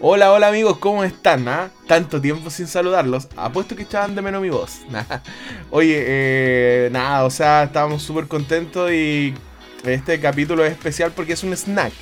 [0.00, 1.48] Hola, hola amigos, ¿cómo están?
[1.48, 1.70] Ah?
[1.88, 3.26] Tanto tiempo sin saludarlos.
[3.36, 4.82] Apuesto que echaban de menos mi voz.
[5.70, 9.34] Oye, eh, nada, o sea, estábamos súper contentos y
[9.82, 11.92] este capítulo es especial porque es un snack.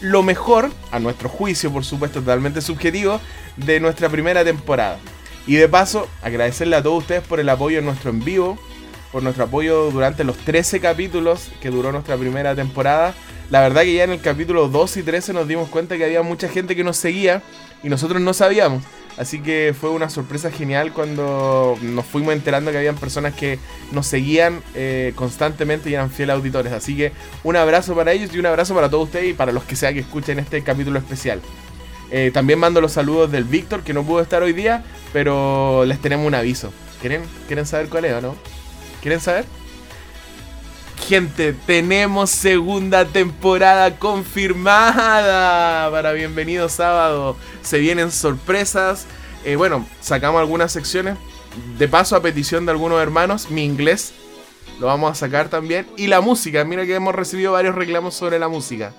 [0.00, 3.20] Lo mejor, a nuestro juicio, por supuesto, totalmente subjetivo,
[3.56, 4.98] de nuestra primera temporada.
[5.46, 8.58] Y de paso, agradecerle a todos ustedes por el apoyo en nuestro en vivo,
[9.12, 13.14] por nuestro apoyo durante los 13 capítulos que duró nuestra primera temporada.
[13.50, 16.22] La verdad que ya en el capítulo 2 y 13 nos dimos cuenta que había
[16.22, 17.42] mucha gente que nos seguía
[17.82, 18.82] y nosotros no sabíamos.
[19.16, 23.58] Así que fue una sorpresa genial cuando nos fuimos enterando que habían personas que
[23.92, 26.72] nos seguían eh, constantemente y eran fieles auditores.
[26.72, 27.12] Así que
[27.44, 29.92] un abrazo para ellos y un abrazo para todos ustedes y para los que sea
[29.92, 31.40] que escuchen este capítulo especial.
[32.10, 36.00] Eh, también mando los saludos del Víctor, que no pudo estar hoy día, pero les
[36.00, 36.72] tenemos un aviso.
[37.00, 38.36] ¿Quieren, ¿Quieren saber cuál es o no?
[39.00, 39.44] ¿Quieren saber?
[41.06, 47.36] Gente, tenemos segunda temporada confirmada para Bienvenido Sábado.
[47.62, 49.06] Se vienen sorpresas.
[49.44, 51.16] Eh, bueno, sacamos algunas secciones.
[51.78, 54.14] De paso, a petición de algunos hermanos, mi inglés
[54.80, 55.86] lo vamos a sacar también.
[55.96, 58.92] Y la música, mira que hemos recibido varios reclamos sobre la música.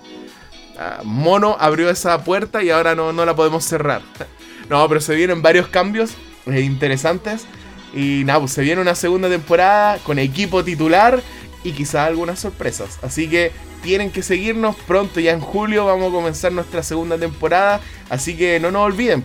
[0.78, 4.00] Ah, Mono abrió esa puerta y ahora no, no la podemos cerrar.
[4.70, 6.12] no, pero se vienen varios cambios
[6.46, 7.46] eh, interesantes.
[7.92, 11.22] Y nada, pues se viene una segunda temporada con equipo titular
[11.64, 12.98] y quizás algunas sorpresas.
[13.02, 17.80] Así que tienen que seguirnos pronto, ya en julio vamos a comenzar nuestra segunda temporada.
[18.10, 19.24] Así que no nos olviden.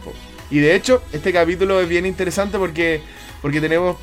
[0.50, 3.02] Y de hecho, este capítulo es bien interesante porque,
[3.42, 3.98] porque tenemos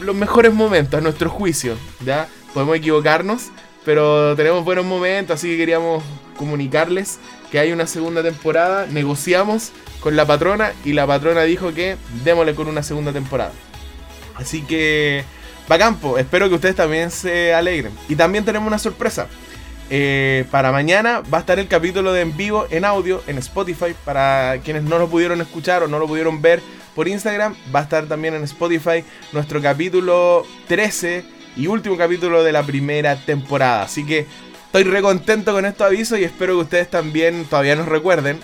[0.00, 1.76] los mejores momentos a nuestro juicio.
[2.04, 2.28] ¿ya?
[2.54, 3.50] Podemos equivocarnos,
[3.84, 6.04] pero tenemos buenos momentos, así que queríamos
[6.36, 7.18] comunicarles
[7.50, 8.86] que hay una segunda temporada.
[8.86, 13.52] Negociamos con la patrona y la patrona dijo que démosle con una segunda temporada.
[14.36, 15.24] Así que,
[15.70, 17.92] va campo, espero que ustedes también se alegren.
[18.08, 19.26] Y también tenemos una sorpresa.
[19.90, 23.94] Eh, para mañana va a estar el capítulo de en vivo en audio en Spotify.
[24.04, 26.60] Para quienes no lo pudieron escuchar o no lo pudieron ver
[26.94, 31.24] por Instagram, va a estar también en Spotify nuestro capítulo 13
[31.56, 33.82] y último capítulo de la primera temporada.
[33.82, 34.26] Así que
[34.66, 38.40] estoy re contento con estos avisos y espero que ustedes también todavía nos recuerden.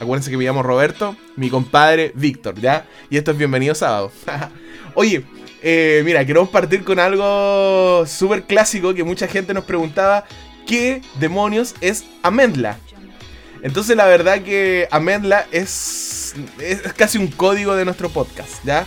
[0.00, 2.86] Acuérdense que me llamo Roberto, mi compadre Víctor, ¿ya?
[3.08, 4.12] Y esto es Bienvenido Sábado.
[4.94, 5.24] Oye,
[5.62, 10.24] eh, mira, queremos partir con algo súper clásico que mucha gente nos preguntaba,
[10.66, 12.78] ¿qué demonios es Amendla?
[13.62, 18.86] Entonces la verdad que Amendla es, es casi un código de nuestro podcast, ¿ya?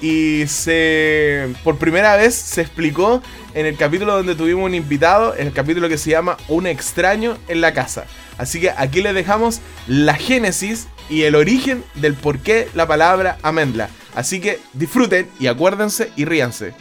[0.00, 3.22] y se por primera vez se explicó
[3.54, 7.38] en el capítulo donde tuvimos un invitado, en el capítulo que se llama Un extraño
[7.48, 8.04] en la casa.
[8.36, 13.38] Así que aquí les dejamos la génesis y el origen del por qué la palabra
[13.42, 13.88] amendla.
[14.16, 16.72] Así que disfruten y acuérdense y ríanse.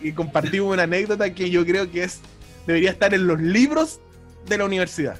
[0.00, 2.20] y compartimos una anécdota que yo creo que es
[2.64, 4.00] debería estar en los libros
[4.48, 5.16] de la universidad.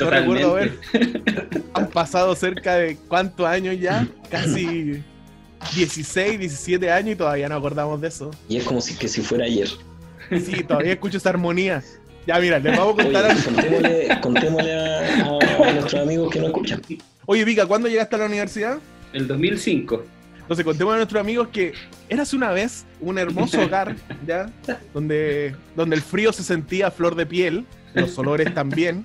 [0.00, 0.78] No recuerdo ver.
[1.74, 5.02] Han pasado cerca de cuántos años ya, casi
[5.74, 8.30] 16, 17 años y todavía no acordamos de eso.
[8.48, 9.68] Y es como si que si fuera ayer.
[10.30, 11.82] Sí, todavía escucho esa armonía.
[12.26, 14.20] Ya, mira, les vamos a contar algo.
[14.20, 16.80] Contémosle, a, nuestros amigos que no escuchan.
[17.32, 18.78] Oye, Vika, ¿cuándo llegaste a la universidad?
[19.12, 20.02] El 2005.
[20.40, 21.74] Entonces, contemos a nuestros amigos que
[22.08, 23.94] eras una vez un hermoso hogar,
[24.26, 24.50] ¿ya?
[24.92, 29.04] Donde, donde el frío se sentía a flor de piel, los olores también.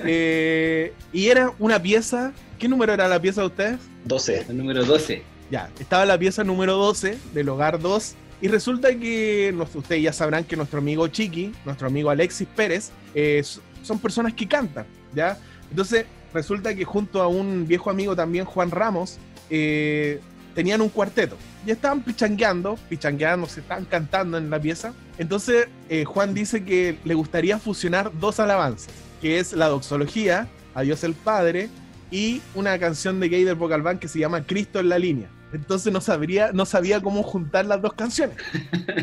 [0.00, 2.32] Eh, y era una pieza.
[2.58, 3.78] ¿Qué número era la pieza de ustedes?
[4.06, 4.46] 12.
[4.48, 5.22] El número 12.
[5.48, 8.14] Ya, estaba la pieza número 12 del hogar 2.
[8.42, 13.44] Y resulta que ustedes ya sabrán que nuestro amigo Chiqui, nuestro amigo Alexis Pérez, eh,
[13.84, 15.38] son personas que cantan, ¿ya?
[15.70, 16.04] Entonces,
[16.34, 19.18] resulta que junto a un viejo amigo también, Juan Ramos,
[19.48, 20.20] eh,
[20.54, 21.38] tenían un cuarteto.
[21.66, 24.92] Y estaban pichangueando, pichangueando, se estaban cantando en la pieza.
[25.16, 25.68] Entonces,
[26.04, 28.92] Juan dice que le gustaría fusionar dos alabanzas
[29.24, 31.70] que es la doxología, a Dios el Padre,
[32.10, 35.30] y una canción de Gay del Vocal Band que se llama Cristo en la línea.
[35.54, 38.36] Entonces no sabría, no sabía cómo juntar las dos canciones.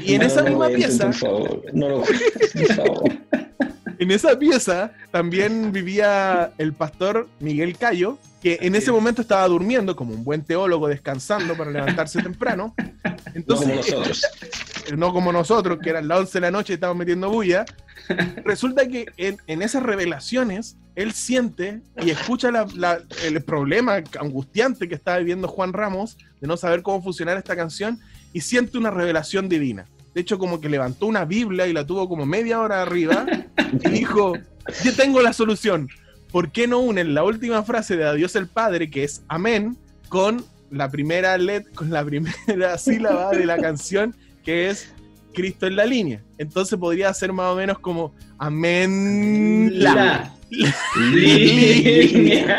[0.06, 1.10] Y en esa misma pieza.
[1.74, 3.04] No lo por favor.
[4.02, 9.96] en esa pieza también vivía el pastor Miguel Cayo, que en ese momento estaba durmiendo
[9.96, 12.74] como un buen teólogo descansando para levantarse temprano.
[13.36, 14.26] Entonces, no como nosotros.
[14.98, 17.64] No como nosotros, que eran las 11 de la noche y estábamos metiendo bulla.
[18.44, 22.50] Resulta que en, esas revelaciones él siente y escucha
[23.24, 28.00] el problema angustiante que está viviendo Juan Ramos de no saber cómo funcionar esta canción
[28.34, 29.86] y siente una revelación divina.
[30.14, 33.26] De hecho, como que levantó una Biblia y la tuvo como media hora arriba
[33.84, 34.34] y dijo,
[34.84, 35.90] yo tengo la solución.
[36.32, 39.78] ¿Por qué no unen la última frase de Adiós el Padre, que es amén,
[40.10, 44.94] con la primera let, con la primera sílaba de la canción, que es
[45.34, 46.22] Cristo en la línea.
[46.38, 50.34] Entonces podría ser más o menos como amén la.
[51.14, 52.58] Línea.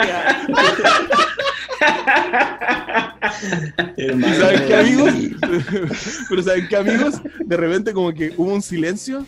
[3.97, 5.15] Hermano, ¿Saben qué, amigos?
[6.29, 7.15] Pero ¿saben qué, amigos?
[7.45, 9.27] De repente como que hubo un silencio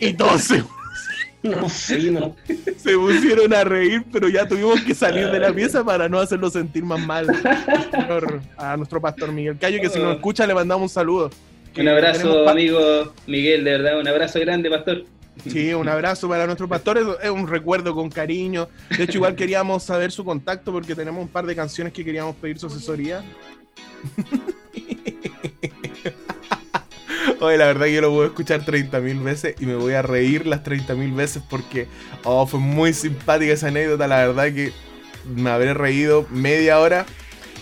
[0.00, 0.62] y todos se,
[1.42, 2.34] No, sí, no.
[2.76, 6.50] se pusieron a reír, pero ya tuvimos que salir de la pieza para no hacerlo
[6.50, 7.26] sentir más mal
[7.92, 11.30] señor- a nuestro pastor Miguel Cayo, que si nos escucha le mandamos un saludo.
[11.78, 15.04] Un abrazo, amigo Miguel, de verdad, un abrazo grande, pastor.
[15.50, 18.68] Sí, un abrazo para nuestro pastor, es, es un recuerdo con cariño.
[18.96, 22.36] De hecho, igual queríamos saber su contacto porque tenemos un par de canciones que queríamos
[22.36, 23.24] pedir su asesoría.
[27.40, 30.02] Oye, la verdad que yo lo voy a escuchar 30.000 veces y me voy a
[30.02, 31.86] reír las 30.000 veces porque
[32.24, 34.06] oh, fue muy simpática esa anécdota.
[34.06, 34.72] La verdad que
[35.34, 37.04] me habré reído media hora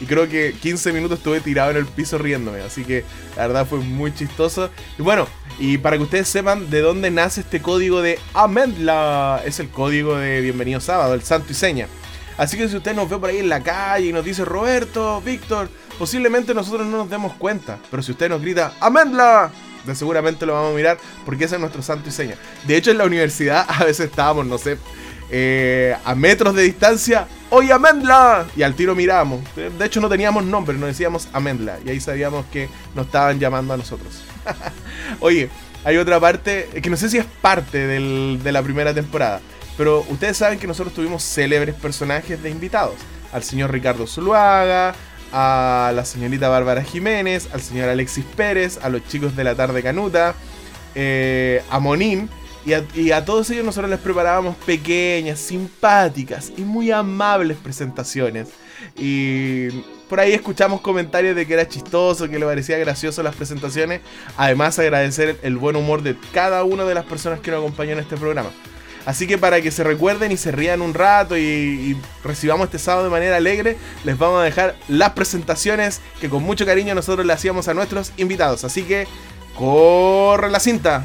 [0.01, 2.61] y creo que 15 minutos estuve tirado en el piso riéndome.
[2.61, 3.05] Así que
[3.37, 4.71] la verdad fue muy chistoso.
[4.99, 5.27] Y bueno,
[5.59, 10.17] y para que ustedes sepan de dónde nace este código de Amendla, es el código
[10.17, 11.87] de Bienvenido Sábado, el santo y seña.
[12.37, 15.21] Así que si usted nos ve por ahí en la calle y nos dice Roberto,
[15.21, 15.69] Víctor,
[15.99, 17.79] posiblemente nosotros no nos demos cuenta.
[17.91, 19.53] Pero si usted nos grita Amendla,
[19.95, 22.37] seguramente lo vamos a mirar porque ese es nuestro santo y seña.
[22.67, 24.79] De hecho, en la universidad a veces estábamos, no sé,
[25.31, 27.27] eh, a metros de distancia.
[27.51, 28.47] ¡Oye, Amendla!
[28.57, 29.41] Y al tiro mirábamos.
[29.55, 31.79] De hecho, no teníamos nombre, nos decíamos Amendla.
[31.85, 34.23] Y ahí sabíamos que nos estaban llamando a nosotros.
[35.21, 35.49] Oye,
[35.85, 39.41] hay otra parte, que no sé si es parte del- de la primera temporada,
[39.77, 42.95] pero ustedes saben que nosotros tuvimos célebres personajes de invitados.
[43.33, 44.95] Al señor Ricardo Zuluaga,
[45.33, 49.83] a la señorita Bárbara Jiménez, al señor Alexis Pérez, a los chicos de la tarde
[49.83, 50.35] Canuta,
[50.95, 52.29] eh, a Monín.
[52.67, 58.49] Y a, todos ellos nosotros les preparábamos pequeñas, simpáticas y muy amables presentaciones.
[58.97, 59.69] Y
[60.09, 64.01] por ahí escuchamos comentarios de que era chistoso, que le parecía gracioso las presentaciones.
[64.39, 67.99] Además agradecer el buen humor de cada una de las personas que nos acompañó en
[67.99, 68.49] este programa.
[69.05, 72.79] Así que para que se recuerden y se rían un rato y, y recibamos este
[72.79, 77.27] sábado de manera alegre, les vamos a dejar las presentaciones que con mucho cariño nosotros
[77.27, 78.65] le hacíamos a nuestros invitados.
[78.65, 79.07] Así que
[79.55, 81.05] corre la cinta.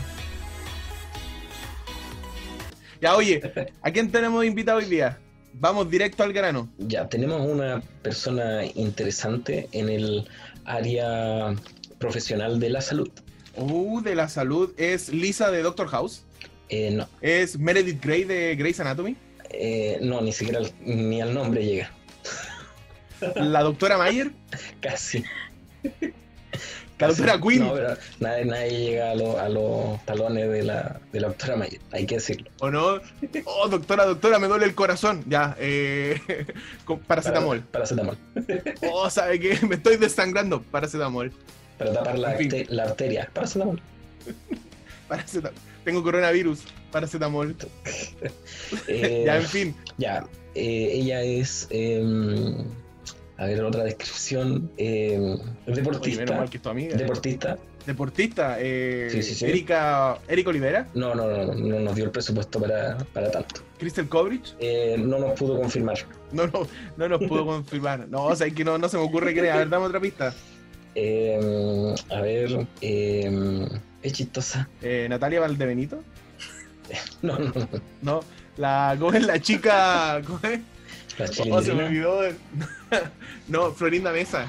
[3.01, 3.41] Ya, oye,
[3.81, 5.17] ¿a quién tenemos invitado hoy día?
[5.53, 6.69] Vamos directo al grano.
[6.77, 10.27] Ya, tenemos una persona interesante en el
[10.65, 11.55] área
[11.97, 13.09] profesional de la salud.
[13.55, 16.23] Uh, de la salud es Lisa de Doctor House.
[16.69, 19.15] Eh, no, Es Meredith Grey de Grey's Anatomy.
[19.49, 21.91] eh, no, ni siquiera al- ni al nombre llega.
[23.35, 24.31] La doctora Mayer.
[24.81, 25.23] Casi.
[26.99, 27.59] La doctora Quinn.
[27.65, 31.55] No, pero nadie, nadie llega a, lo- a los talones de la, de la doctora
[31.55, 32.49] Mayer, hay que decirlo.
[32.59, 32.99] ¿O no?
[33.45, 35.23] Oh, doctora, doctora, me duele el corazón.
[35.27, 36.19] Ya, eh.
[36.85, 37.61] con paracetamol.
[37.61, 38.17] Para- Paracetamol.
[38.91, 39.57] Oh, ¿sabe qué?
[39.65, 40.61] Me estoy desangrando.
[40.61, 41.31] Paracetamol.
[41.77, 42.51] Para tapar la, En fin.
[42.51, 43.29] arte- la arteria.
[43.33, 43.81] Paracetamol.
[45.07, 45.57] Paracetamol.
[45.85, 46.63] Tengo coronavirus.
[46.91, 47.55] Paracetamol.
[48.87, 49.75] Eh, Ya, en fin.
[49.97, 50.25] Ya,
[50.55, 51.67] eh, ella es.
[51.69, 52.55] em,
[53.39, 54.69] a ver, otra descripción.
[54.77, 56.35] Oye, menos deportista.
[56.37, 56.95] mal que es tu amiga.
[56.97, 57.57] Deportista.
[57.85, 58.57] Deportista.
[58.59, 59.45] Eh, Sí, sí, sí.
[59.45, 60.87] Erika, Erika Olivera.
[60.93, 63.61] No, no, no, no, no nos dio el presupuesto para, para tanto.
[63.79, 64.53] Crystal Coverage.
[64.59, 65.97] Eh, no nos pudo confirmar.
[66.33, 68.07] No, no, no nos pudo confirmar.
[68.09, 69.49] No, o sea, es que no, no se me ocurre que.
[69.49, 70.33] A ver, dame otra pista.
[70.95, 74.67] Em, a ver, es chistosa.
[74.81, 76.03] Eh, Natalia Valdebenito.
[77.21, 77.67] No, no, no.
[78.01, 78.19] No,
[78.57, 80.21] la, ¿cómo es la chica?
[80.25, 80.59] ¿Cómo es?
[81.17, 81.25] Oh,
[81.61, 81.85] se me chilindrina.
[81.85, 82.21] olvidó.
[83.47, 84.45] no, Florinda Mesa.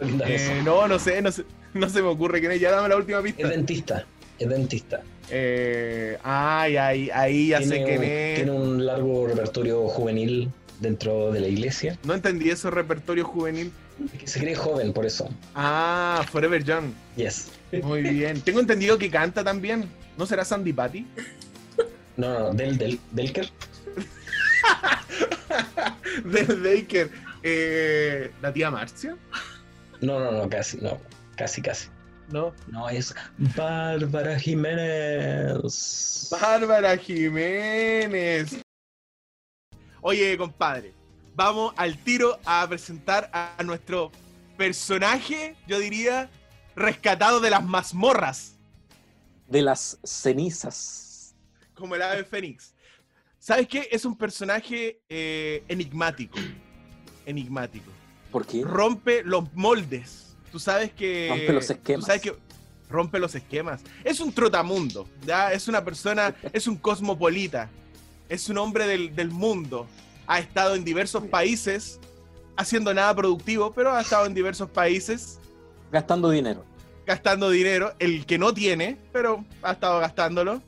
[0.00, 0.62] Linda Eh, esa.
[0.62, 2.60] no, no sé, no sé, no se me ocurre quién es.
[2.60, 3.48] Ya dame la última Es pista.
[3.48, 4.06] dentista.
[4.38, 5.00] Es dentista.
[5.30, 8.34] Eh, ay, ay, ahí ya sé quién un, es.
[8.36, 11.98] tiene un largo repertorio juvenil dentro de la iglesia.
[12.04, 13.72] No entendí ese repertorio juvenil.
[14.14, 15.28] Es que se cree joven por eso.
[15.56, 16.92] Ah, Forever Young.
[17.16, 17.50] Yes.
[17.82, 18.40] Muy bien.
[18.42, 19.88] Tengo entendido que canta también.
[20.16, 21.04] ¿No será Sandy Patty?
[22.16, 23.50] No, no, no, del, del, Delker.
[26.24, 27.10] Del Baker.
[27.42, 29.16] Eh, ¿La tía Marcia?
[30.00, 30.98] No, no, no, casi, no.
[31.36, 31.88] Casi, casi.
[32.30, 32.52] No.
[32.66, 33.14] No, es
[33.56, 36.28] Bárbara Jiménez.
[36.30, 38.60] Bárbara Jiménez.
[40.00, 40.92] Oye, compadre,
[41.34, 44.12] vamos al tiro a presentar a nuestro
[44.56, 46.30] personaje, yo diría,
[46.76, 48.56] rescatado de las mazmorras,
[49.48, 51.34] de las cenizas.
[51.74, 52.74] como el ave fénix.
[53.48, 53.88] ¿Sabes qué?
[53.90, 56.38] Es un personaje eh, enigmático.
[57.24, 57.90] Enigmático.
[58.30, 58.62] ¿Por qué?
[58.62, 60.36] Rompe los moldes.
[60.52, 61.28] Tú sabes que.
[61.30, 62.00] Rompe los esquemas.
[62.00, 62.36] Tú sabes que
[62.90, 63.80] rompe los esquemas.
[64.04, 65.50] Es un trotamundo, ¿ya?
[65.50, 67.70] Es una persona, es un cosmopolita.
[68.28, 69.86] Es un hombre del, del mundo.
[70.26, 72.00] Ha estado en diversos países,
[72.54, 75.40] haciendo nada productivo, pero ha estado en diversos países
[75.90, 76.66] Gastando dinero.
[77.06, 80.60] gastando dinero, el que no tiene, pero ha estado gastándolo.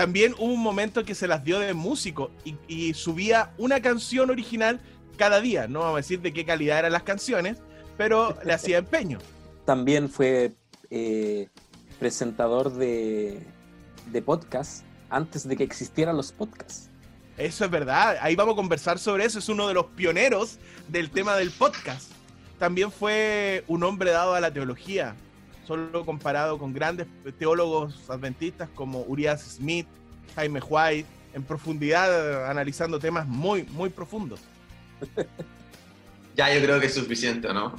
[0.00, 4.30] También hubo un momento que se las dio de músico y, y subía una canción
[4.30, 4.80] original
[5.18, 5.68] cada día.
[5.68, 7.58] No vamos a decir de qué calidad eran las canciones,
[7.98, 9.18] pero le hacía empeño.
[9.66, 10.54] También fue
[10.88, 11.50] eh,
[11.98, 13.42] presentador de,
[14.10, 16.88] de podcast antes de que existieran los podcasts.
[17.36, 18.16] Eso es verdad.
[18.22, 19.38] Ahí vamos a conversar sobre eso.
[19.38, 20.56] Es uno de los pioneros
[20.88, 22.10] del tema del podcast.
[22.58, 25.14] También fue un hombre dado a la teología,
[25.66, 27.06] solo comparado con grandes
[27.38, 29.86] teólogos adventistas como Urias Smith,
[30.34, 34.40] Jaime White, en profundidad analizando temas muy, muy profundos.
[36.36, 37.78] Ya, yo creo que es suficiente, ¿no?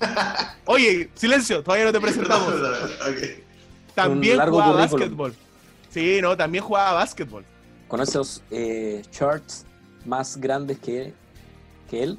[0.64, 2.54] Oye, silencio, todavía no te presentamos.
[3.94, 5.00] También jugaba currículum.
[5.00, 5.34] básquetbol.
[5.90, 7.44] Sí, no, también jugaba básquetbol.
[7.88, 9.64] Con esos eh, shorts
[10.04, 11.14] más grandes que,
[11.90, 12.18] que él.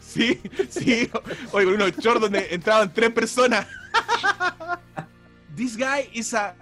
[0.00, 0.40] Sí,
[0.70, 1.10] sí.
[1.52, 3.66] Oye, con unos shorts donde entraban tres personas.
[5.56, 6.54] This guy is a,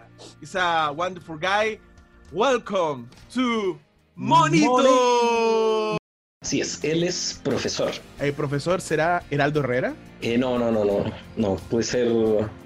[0.42, 1.78] is a wonderful guy.
[2.32, 3.78] Welcome to
[4.16, 5.96] Monito.
[6.42, 7.90] Así es, él es profesor.
[8.18, 9.94] ¿El profesor será Heraldo Herrera?
[10.22, 11.04] Eh, no, no, no, no,
[11.36, 12.08] no, puede ser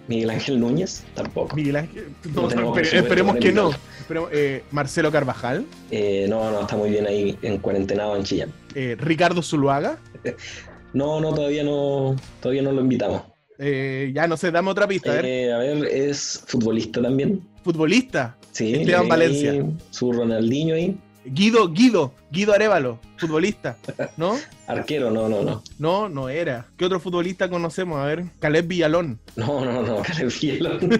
[0.07, 1.57] Miguel Ángel Núñez, tampoco.
[1.57, 2.09] Miguel Ángel.
[2.33, 3.71] No No, tenemos espere- presupuesto esperemos que no.
[4.01, 5.67] Esperemos- eh, Marcelo Carvajal.
[5.91, 8.53] Eh, no, no, está muy bien ahí en cuarentenado en Chillán.
[8.75, 9.99] eh, Ricardo Zuluaga.
[10.95, 13.23] No, no, todavía no, todavía no lo invitamos.
[13.59, 15.11] Eh, ya no sé, dame otra pista.
[15.13, 15.25] A ver.
[15.27, 17.41] Eh, a ver, es futbolista también.
[17.63, 18.37] Futbolista.
[18.53, 19.67] Sí, Esteban le- Valencia.
[19.91, 20.97] Su Ronaldinho ahí.
[21.27, 23.79] Guido, Guido, Guido Arevalo, futbolista,
[24.19, 24.37] ¿no?
[24.67, 25.63] Arquero, no, no, no.
[25.79, 26.67] No, no era.
[26.77, 27.99] ¿Qué otro futbolista conocemos?
[27.99, 29.19] A ver, Caleb Villalón.
[29.35, 30.79] No, no, no, Caleb Fielon.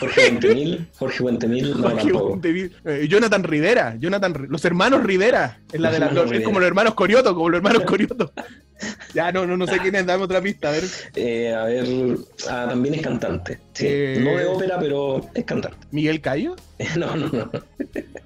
[0.00, 5.88] Jorge Buentemil, Jorge Buentemil, no, Jorge eh, Jonathan Rivera, Jonathan, los hermanos Rivera, es, la
[5.88, 8.32] Los de la- hermanos es como los hermanos Corioto, como los hermanos Corioto.
[9.14, 10.84] ya, no, no, no sé quién es, dame otra pista, a ver.
[11.16, 11.86] Eh, a ver,
[12.48, 13.58] ah, también es cantante.
[13.72, 14.20] Sí, Eh.
[14.22, 15.78] No de ópera, pero es cantante.
[15.90, 16.54] Miguel Cayo,
[16.96, 17.50] No, no, no.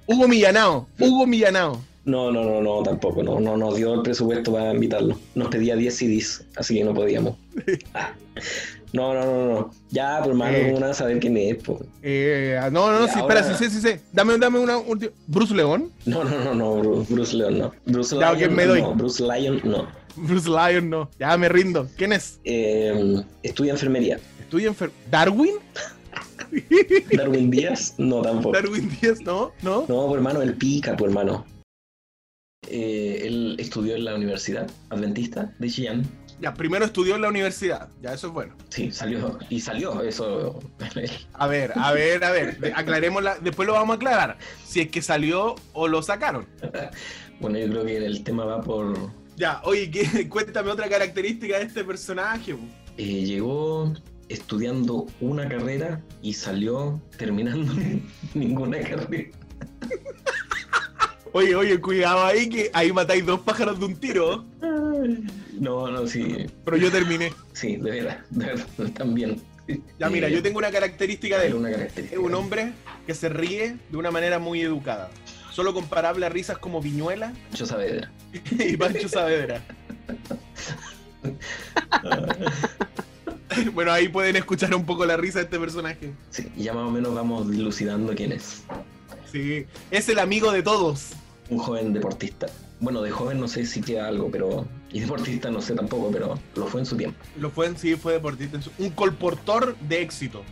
[0.07, 1.81] Hugo Millanao, Hugo Millanao.
[2.05, 3.23] No, no, no, no, tampoco.
[3.23, 5.17] No, no nos dio el presupuesto para invitarlo.
[5.35, 7.35] Nos pedía 10 CDs, así que no podíamos.
[7.93, 8.13] Ah.
[8.93, 9.71] No, no, no, no.
[9.89, 10.65] Ya, pero hermano, Eh.
[10.67, 11.55] ¿cómo van a saber quién es?
[11.63, 11.79] po?
[12.03, 13.99] Eh, no, no, no, Y sí, ahora- espera, sí, sí, sí, sí.
[14.11, 15.11] Dame, dame una última.
[15.25, 17.73] Bruce León, No, no, no, no, Bru- Bruce Leon, no.
[17.87, 18.81] Bruce Ya, ok, me doy.
[18.83, 18.93] no.
[18.93, 19.87] Bruce Lyon, no.
[20.15, 21.09] Bruce Lyon, no.
[21.19, 21.87] Ya me rindo.
[21.97, 22.39] ¿Quién es?
[22.43, 24.19] Eh, estudia enfermería.
[24.39, 24.93] Estudia enfermo.
[25.09, 25.55] ¿Darwin?
[27.17, 28.53] Darwin Díaz, no tampoco.
[28.57, 29.85] Darwin Díaz, no, no.
[29.87, 31.45] No, pues hermano, él pica, pues hermano.
[32.69, 36.03] Eh, él estudió en la Universidad Adventista de Chillán.
[36.41, 37.89] Ya, primero estudió en la universidad.
[38.01, 38.55] Ya, eso es bueno.
[38.69, 39.37] Sí, salió.
[39.49, 40.59] Y salió, eso.
[41.33, 42.59] A ver, a ver, a ver.
[42.59, 43.37] de- Aclarémosla.
[43.39, 44.37] Después lo vamos a aclarar.
[44.65, 46.47] Si es que salió o lo sacaron.
[47.39, 48.97] Bueno, yo creo que el tema va por.
[49.37, 52.55] Ya, oye, ¿qué- cuéntame otra característica de este personaje.
[52.97, 53.93] eh, llegó
[54.29, 57.73] estudiando una carrera y salió terminando
[58.33, 59.29] ninguna carrera.
[61.33, 64.45] Oye, oye, cuidado ahí que ahí matáis dos pájaros de un tiro.
[65.59, 66.45] No, no, sí.
[66.63, 67.33] Pero yo terminé.
[67.53, 69.41] Sí, de verdad, de verdad, también.
[69.97, 71.55] Ya, mira, Eh, yo tengo una característica de él.
[71.55, 72.21] una Es característica.
[72.21, 72.73] un hombre
[73.07, 75.09] que se ríe de una manera muy educada.
[75.51, 78.11] Solo comparable a risas como Viñuela Yo Saavedra.
[78.59, 79.61] y Pancho Saavedra.
[83.73, 86.11] Bueno, ahí pueden escuchar un poco la risa de este personaje.
[86.31, 88.63] Sí, ya más o menos vamos dilucidando quién es.
[89.31, 91.09] Sí, es el amigo de todos.
[91.53, 92.47] Un joven deportista.
[92.79, 94.65] Bueno, de joven no sé si queda algo, pero.
[94.91, 97.17] Y deportista no sé tampoco, pero lo fue en su tiempo.
[97.37, 98.59] Lo fue en sí, fue deportista.
[98.79, 100.43] Un colportor de éxito.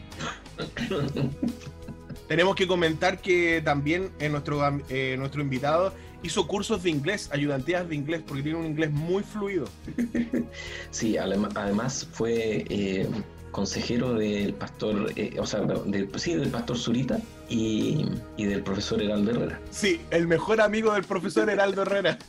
[2.27, 5.93] Tenemos que comentar que también eh, nuestro, eh, nuestro invitado
[6.23, 9.65] hizo cursos de inglés, ayudantías de inglés, porque tiene un inglés muy fluido.
[10.91, 13.07] Sí, además fue eh,
[13.51, 18.05] consejero del pastor, eh, o sea, de- sí, del pastor Zurita y,
[18.37, 19.59] y del profesor Heraldo Herrera.
[19.71, 22.17] Sí, el mejor amigo del profesor Heraldo Herrera.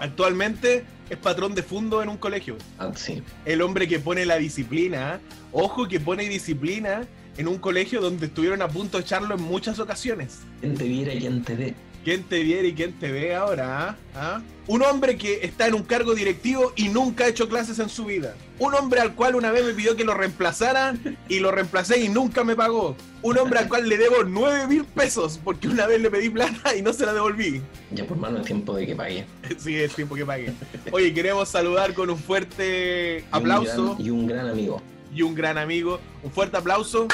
[0.00, 2.56] Actualmente es patrón de fondo en un colegio.
[2.78, 5.20] Ah, sí, El hombre que pone la disciplina.
[5.52, 7.06] Ojo que pone disciplina
[7.38, 10.40] en un colegio donde estuvieron a punto de echarlo en muchas ocasiones.
[10.60, 11.74] quien te viera y te ve.
[12.04, 13.90] ¿Quién te viera y quién te ve ahora?
[13.90, 13.96] ah?
[14.14, 14.40] ¿Ah?
[14.66, 18.04] Un hombre que está en un cargo directivo y nunca ha hecho clases en su
[18.04, 18.34] vida.
[18.58, 20.94] Un hombre al cual una vez me pidió que lo reemplazara
[21.28, 22.94] y lo reemplacé y nunca me pagó.
[23.22, 26.76] Un hombre al cual le debo 9 mil pesos porque una vez le pedí plata
[26.76, 27.62] y no se la devolví.
[27.92, 29.24] Ya por mano es tiempo de que pague.
[29.58, 30.52] Sí, es tiempo que pague.
[30.92, 34.82] Oye, queremos saludar con un fuerte Y un aplauso gran- Y un gran amigo.
[35.14, 35.98] y un gran amigo.
[36.22, 37.08] Un fuerte aplauso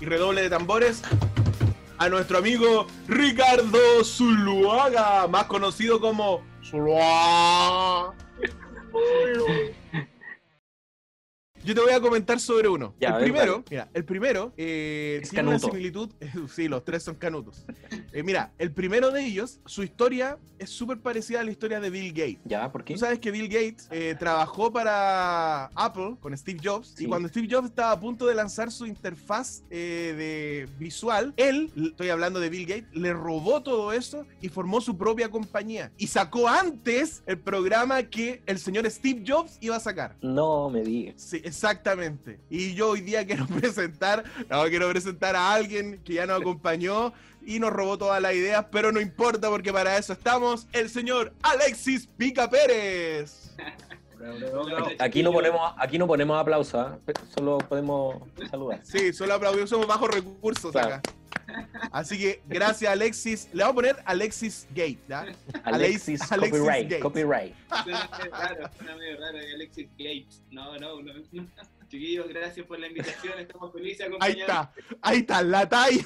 [0.00, 1.02] y redoble de tambores
[2.00, 8.14] a nuestro amigo Ricardo Zuluaga, más conocido como Zuluaga.
[11.64, 12.94] Yo te voy a comentar sobre uno.
[12.98, 16.10] Ya, el ver, primero, mira, el primero eh, tiene una similitud.
[16.54, 17.64] sí, los tres son canutos.
[18.12, 21.90] Eh, mira, el primero de ellos, su historia es súper parecida a la historia de
[21.90, 22.38] Bill Gates.
[22.44, 22.70] ¿Ya?
[22.72, 22.94] ¿Por qué?
[22.94, 27.04] Tú sabes que Bill Gates eh, trabajó para Apple con Steve Jobs Sí.
[27.04, 31.70] y cuando Steve Jobs estaba a punto de lanzar su interfaz eh, de visual, él,
[31.76, 36.06] estoy hablando de Bill Gates, le robó todo eso y formó su propia compañía y
[36.06, 40.16] sacó antes el programa que el señor Steve Jobs iba a sacar.
[40.22, 41.14] No me digas.
[41.20, 42.38] Sí, exactamente.
[42.48, 44.24] Y yo hoy día quiero presentar,
[44.68, 47.12] quiero presentar a alguien que ya nos acompañó
[47.44, 51.32] y nos robó todas las ideas, pero no importa porque para eso estamos, el señor
[51.42, 53.50] Alexis Pica Pérez.
[54.98, 56.98] Aquí no ponemos, aquí no ponemos aplausos, ¿ah?
[57.34, 58.16] solo podemos
[58.50, 58.80] saludar.
[58.84, 60.96] Sí, solo aplaudimos, somos bajos recursos Claro.
[60.96, 61.02] acá.
[61.90, 63.48] Así que gracias Alexis.
[63.52, 65.26] Le vamos a poner Alexis Gate, ¿ya?
[65.64, 67.02] Alexis, Alexis copyright, Gates.
[67.02, 67.54] copyright.
[67.82, 70.42] Suena medio raro, suena medio raro de Alexis Gates.
[70.50, 71.12] No, no, no.
[71.88, 73.36] Chiquillos, gracias por la invitación.
[73.40, 74.72] Estamos felices de Ahí está,
[75.02, 76.04] ahí está, la talla,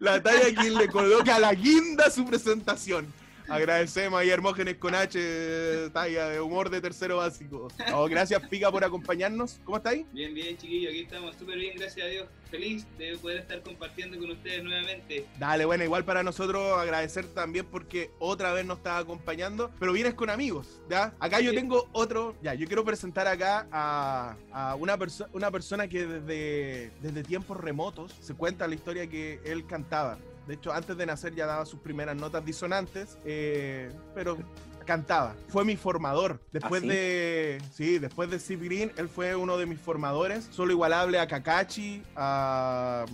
[0.00, 3.06] la talla quien le coloca a la guinda su presentación.
[3.48, 7.68] Agradecemos a Hermógenes con H, talla de humor de tercero básico.
[7.92, 9.60] Oh, gracias, Pica, por acompañarnos.
[9.64, 10.06] ¿Cómo estáis?
[10.12, 10.90] Bien, bien, chiquillos.
[10.90, 12.28] Aquí estamos súper bien, gracias a Dios.
[12.50, 15.26] Feliz de poder estar compartiendo con ustedes nuevamente.
[15.38, 20.14] Dale, bueno, igual para nosotros agradecer también porque otra vez nos estás acompañando, pero vienes
[20.14, 21.14] con amigos, ¿ya?
[21.18, 21.56] Acá yo Sí.
[21.56, 26.90] tengo otro, ya, yo quiero presentar acá a, a una, perso- una persona que desde,
[27.00, 30.18] desde tiempos remotos se cuenta la historia que él cantaba.
[30.46, 34.36] De hecho, antes de nacer ya daba sus primeras notas disonantes, eh, pero
[34.84, 35.34] cantaba.
[35.48, 36.40] Fue mi formador.
[36.52, 36.88] Después ¿Ah, sí?
[36.88, 37.62] de.
[37.72, 40.48] Sí, después de Steve Green, él fue uno de mis formadores.
[40.50, 43.04] Solo igualable a Kakashi, a.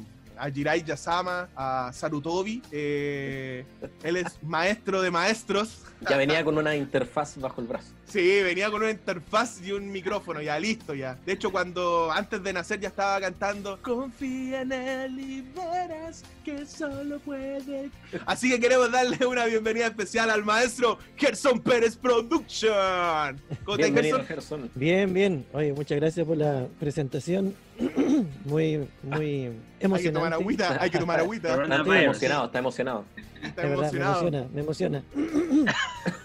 [0.41, 2.63] A Jirai Yasama, a Sarutobi.
[2.71, 3.67] eh,
[4.05, 5.83] él es maestro de maestros.
[6.09, 7.93] Ya venía con una interfaz bajo el brazo.
[8.09, 11.19] Sí, venía con una interfaz y un micrófono, ya listo ya.
[11.27, 16.65] De hecho, cuando antes de nacer ya estaba cantando Confía en él y verás que
[16.65, 17.91] solo puede.
[18.25, 23.39] Así que queremos darle una bienvenida especial al maestro Gerson Pérez Production.
[23.65, 24.25] ¿Cómo Gerson?
[24.27, 24.71] Gerson.
[24.75, 25.47] Bien, bien.
[25.53, 27.55] Oye, muchas gracias por la presentación.
[28.45, 30.35] muy, muy Hay que tomar emocionante.
[30.35, 31.63] agüita, hay que tomar agüita.
[31.63, 33.05] Está, emocionado, está emocionado.
[33.43, 35.03] Está De verdad, me emociona, me emociona.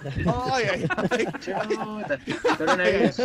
[0.52, 1.26] Ay, ay, ay.
[1.40, 2.20] Chuta,
[2.58, 3.22] coronavirus.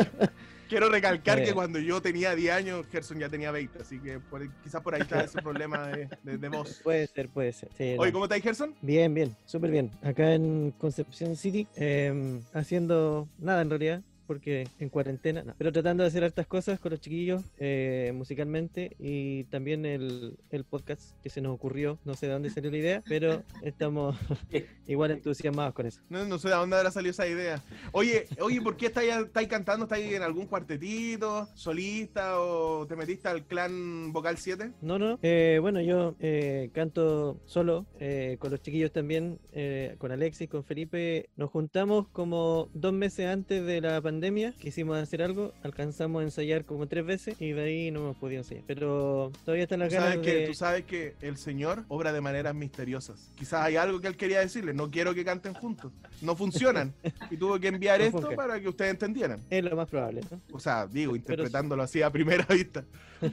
[0.69, 1.45] Quiero recalcar Eh.
[1.47, 4.95] que cuando yo tenía 10 años, Gerson ya tenía 20, así que por- quizás por
[4.95, 6.81] ahí está ese problema de, de, de voz.
[6.85, 7.71] Puede ser, puede ser.
[7.79, 8.13] Sí, Oye.
[8.13, 8.75] ¿cómo estáis, Gerson?
[8.83, 9.91] Bien, bien, súper bien.
[10.03, 15.55] Acá en Concepción City, eh, haciendo nada en realidad, porque en cuarentena, no.
[15.59, 20.65] pero tratando de hacer hartas cosas con los chiquillos eh, musicalmente y también el, el
[20.65, 24.17] podcast que se nos ocurrió, no sé de dónde salió la idea, pero estamos
[24.87, 26.01] igual entusiasmados con eso.
[26.09, 27.65] No, no sé de dónde habrá salido esa idea.
[27.93, 29.87] Oye, oye, ¿por qué estáis, estáis cantando?
[29.87, 34.73] ¿Estáis en algún cuartetito, solista o te metiste al clan Vocal 7?
[34.83, 35.19] No, no.
[35.23, 40.65] eh, bueno, yo eh, canto solo, eh, con los chiquillos también, eh, con Alexis, con
[40.65, 41.31] Felipe.
[41.37, 44.18] Nos juntamos como dos meses antes de la pandemia,
[44.59, 48.41] quisimos hacer algo, alcanzamos a ensayar como tres veces y de ahí no hemos podido
[48.41, 48.65] ensayar.
[48.67, 50.47] Pero todavía están las Tú sabes, ganas que, de...
[50.47, 53.31] tú sabes que el Señor obra de maneras misteriosas.
[53.37, 55.93] Quizás hay algo que él quería decirle, no quiero que canten juntos.
[56.23, 56.95] No funcionan.
[57.31, 58.37] Y tuvo que enviar No esto funca.
[58.37, 59.41] para que ustedes entendieran.
[59.51, 60.41] Es lo más probable, ¿no?
[60.53, 62.85] O sea, digo, Pero- interpretándolo así a primera vista.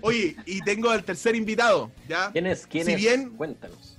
[0.02, 2.32] Oye, y tengo al tercer invitado, ¿ya?
[2.32, 2.66] ¿Quién es?
[2.68, 2.98] ¿Quién Si es?
[2.98, 3.98] bien- Cuéntanos.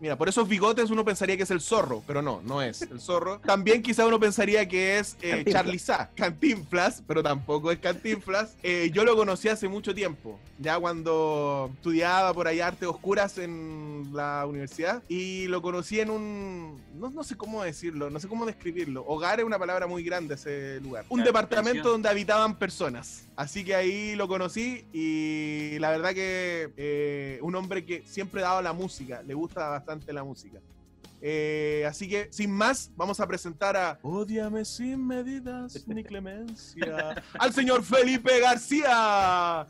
[0.00, 3.00] Mira, por esos bigotes uno pensaría que es el zorro, pero no, no es el
[3.00, 3.38] zorro.
[3.46, 5.44] También quizá uno pensaría que es eh.
[5.50, 8.56] Charlie Sa, Cantinflas, pero tampoco es Cantinflas.
[8.62, 14.10] Eh, yo lo conocí hace mucho tiempo, ya cuando estudiaba por ahí artes oscuras en
[14.12, 18.44] la universidad y lo conocí en un, no, no sé cómo decirlo, no sé cómo
[18.44, 19.04] describirlo.
[19.06, 21.04] Hogar es una palabra muy grande ese lugar.
[21.08, 23.28] Un Claro, departamento donde habitaban personas.
[23.36, 28.48] Así que ahí lo conocí y la verdad que eh, un hombre que siempre ha
[28.48, 30.60] dado la música, le gusta bastante la música.
[31.20, 37.52] Eh, así que, sin más, vamos a presentar a Odiame sin medidas ni clemencia al
[37.52, 39.66] señor Felipe García.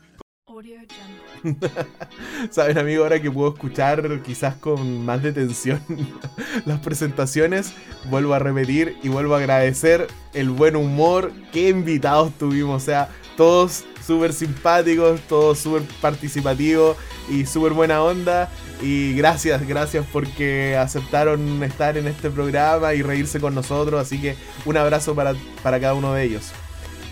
[2.51, 5.81] Saben, amigo, ahora que puedo escuchar quizás con más detención
[6.65, 7.73] las presentaciones,
[8.09, 11.31] vuelvo a repetir y vuelvo a agradecer el buen humor.
[11.51, 16.95] Qué invitados tuvimos, o sea, todos súper simpáticos, todos súper participativos
[17.27, 18.51] y súper buena onda.
[18.81, 24.01] Y gracias, gracias porque aceptaron estar en este programa y reírse con nosotros.
[24.01, 24.35] Así que
[24.65, 25.33] un abrazo para,
[25.63, 26.51] para cada uno de ellos.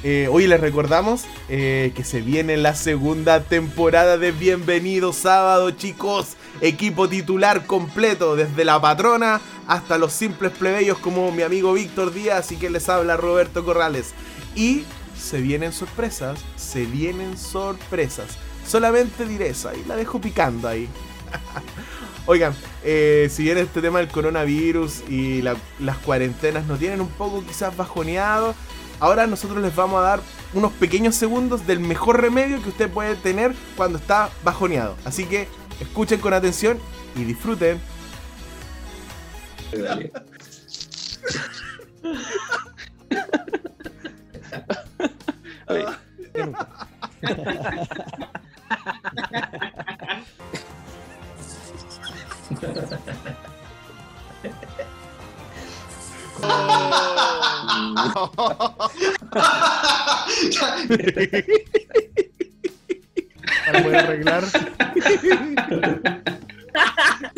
[0.06, 6.36] Eh, hoy les recordamos eh, que se viene la segunda temporada de Bienvenido Sábado, chicos.
[6.60, 12.52] Equipo titular completo, desde la patrona hasta los simples plebeyos como mi amigo Víctor Díaz
[12.52, 14.14] y que les habla Roberto Corrales.
[14.56, 14.84] Y
[15.18, 18.38] se vienen sorpresas, se vienen sorpresas.
[18.68, 20.90] Solamente diré eso ahí, la dejo picando ahí.
[22.26, 27.10] Oigan, eh, si bien este tema del coronavirus y la- las cuarentenas nos tienen un
[27.10, 28.56] poco quizás bajoneados,
[29.00, 30.20] ahora nosotros les vamos a dar
[30.54, 34.96] unos pequeños segundos del mejor remedio que usted puede tener cuando está bajoneado.
[35.04, 35.48] Así que
[35.82, 36.80] escuchen con atención
[37.16, 37.80] y disfruten.
[39.74, 40.12] Dale.
[45.68, 45.86] Oye,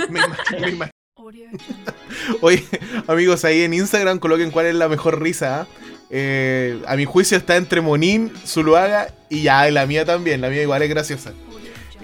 [0.09, 1.93] Me ima- me ima- Audio Jungle.
[2.41, 2.63] Oye,
[3.07, 5.61] amigos, ahí en Instagram coloquen cuál es la mejor risa.
[5.61, 5.67] ¿ah?
[6.09, 10.41] Eh, a mi juicio está entre Monín, Zuluaga y ya, la mía también.
[10.41, 11.33] La mía igual es graciosa.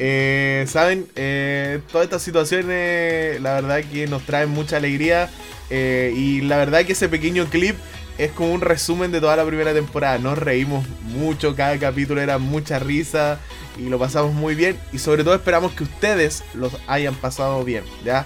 [0.04, 5.30] Eh, Saben, Eh, todas estas situaciones, la verdad que nos traen mucha alegría.
[5.70, 7.76] eh, y la verdad que ese pequeño clip
[8.18, 10.18] es como un resumen de toda la primera temporada.
[10.18, 13.40] Nos reímos mucho, cada capítulo era mucha risa
[13.78, 14.76] y lo pasamos muy bien.
[14.92, 17.84] Y sobre todo esperamos que ustedes los hayan pasado bien.
[18.04, 18.26] ¿ya?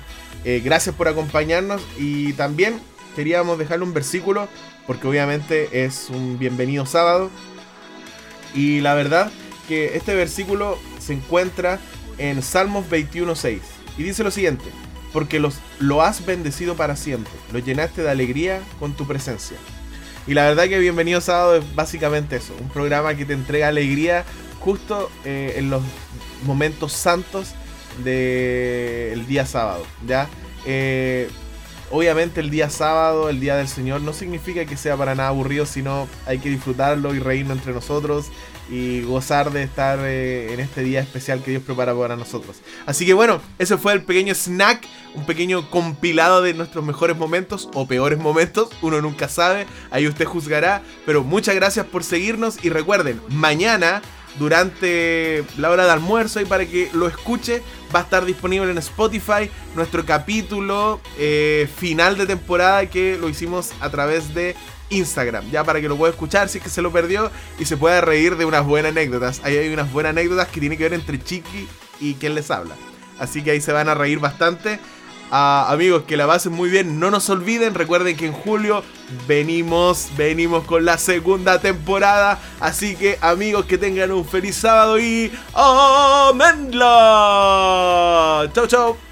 [0.64, 2.80] Gracias por acompañarnos y también
[3.16, 4.48] queríamos dejarle un versículo
[4.88, 7.30] porque obviamente es un bienvenido sábado.
[8.56, 9.30] Y la verdad
[9.68, 11.80] que este versículo se encuentra
[12.18, 13.60] en Salmos 21.6
[13.98, 14.66] y dice lo siguiente,
[15.14, 19.58] porque los, lo has bendecido para siempre, lo llenaste de alegría con tu presencia.
[20.28, 24.26] Y la verdad que Bienvenido Sábado es básicamente eso, un programa que te entrega alegría
[24.60, 25.84] justo eh, en los
[26.44, 27.54] momentos santos
[28.04, 30.28] del día sábado, ¿ya?
[30.66, 31.30] Eh,
[31.92, 35.68] obviamente el día sábado, el día del Señor, no significa que sea para nada aburrido,
[35.68, 38.32] sino hay que disfrutarlo y reírnos entre nosotros
[38.70, 42.58] y gozar de estar eh, en este día especial que Dios prepara para nosotros.
[42.86, 47.70] Así que bueno, ese fue el pequeño snack, un pequeño compilado de nuestros mejores momentos
[47.74, 52.70] o peores momentos, uno nunca sabe, ahí usted juzgará, pero muchas gracias por seguirnos y
[52.70, 54.02] recuerden, mañana
[54.40, 58.78] durante la hora de almuerzo y para que lo escuche va a estar disponible en
[58.78, 64.56] Spotify nuestro capítulo eh, final de temporada que lo hicimos a través de
[64.90, 67.78] Instagram, ya para que lo pueda escuchar si es que se lo perdió y se
[67.78, 69.42] pueda reír de unas buenas anécdotas.
[69.44, 71.68] Ahí hay unas buenas anécdotas que tiene que ver entre Chiqui
[72.00, 72.76] y quien les habla.
[73.20, 74.80] Así que ahí se van a reír bastante.
[75.32, 77.00] Amigos, que la pasen muy bien.
[77.00, 78.84] No nos olviden, recuerden que en julio
[79.28, 82.40] venimos, venimos con la segunda temporada.
[82.60, 86.82] Así que amigos, que tengan un feliz sábado y ¡Amenla!
[88.54, 89.05] Chau, chau.